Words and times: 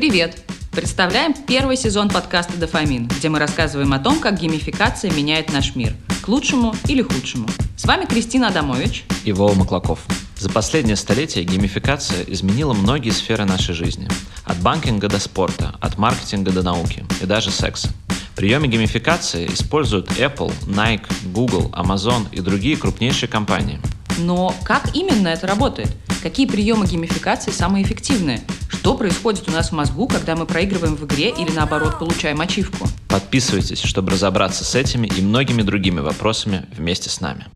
Привет! 0.00 0.42
Представляем 0.72 1.34
первый 1.34 1.76
сезон 1.76 2.08
подкаста 2.08 2.56
«Дофамин», 2.56 3.06
где 3.06 3.28
мы 3.28 3.38
рассказываем 3.38 3.92
о 3.92 3.98
том, 3.98 4.18
как 4.18 4.40
геймификация 4.40 5.10
меняет 5.10 5.52
наш 5.52 5.76
мир– 5.76 5.94
к 6.22 6.28
лучшему 6.28 6.74
или 6.88 7.02
худшему. 7.02 7.46
С 7.76 7.84
вами 7.84 8.06
Кристина 8.06 8.48
Адамович 8.48 9.04
и 9.24 9.32
Вова 9.32 9.54
Маклаков. 9.54 9.98
За 10.38 10.48
последнее 10.48 10.96
столетие 10.96 11.44
геймификация 11.44 12.24
изменила 12.28 12.72
многие 12.72 13.10
сферы 13.10 13.44
нашей 13.44 13.74
жизни. 13.74 14.08
От 14.46 14.56
банкинга 14.62 15.06
до 15.08 15.20
спорта, 15.20 15.74
от 15.82 15.98
маркетинга 15.98 16.50
до 16.50 16.62
науки 16.62 17.04
и 17.20 17.26
даже 17.26 17.50
секса. 17.50 17.90
Приемы 18.36 18.68
геймификации 18.68 19.48
используют 19.52 20.08
Apple, 20.12 20.50
Nike, 20.62 21.04
Google, 21.30 21.70
Amazon 21.74 22.26
и 22.32 22.40
другие 22.40 22.78
крупнейшие 22.78 23.28
компании. 23.28 23.78
Но 24.16 24.54
как 24.64 24.96
именно 24.96 25.28
это 25.28 25.46
работает? 25.46 25.94
Какие 26.22 26.46
приемы 26.46 26.86
геймификации 26.86 27.50
самые 27.50 27.84
эффективные? 27.84 28.40
Что 28.70 28.94
происходит 28.94 29.48
у 29.48 29.52
нас 29.52 29.70
в 29.70 29.72
мозгу, 29.72 30.06
когда 30.06 30.36
мы 30.36 30.46
проигрываем 30.46 30.94
в 30.96 31.04
игре 31.04 31.30
или 31.30 31.50
наоборот 31.50 31.98
получаем 31.98 32.40
ачивку? 32.40 32.88
Подписывайтесь, 33.08 33.82
чтобы 33.82 34.12
разобраться 34.12 34.64
с 34.64 34.74
этими 34.74 35.08
и 35.08 35.20
многими 35.20 35.62
другими 35.62 36.00
вопросами 36.00 36.66
вместе 36.76 37.10
с 37.10 37.20
нами. 37.20 37.46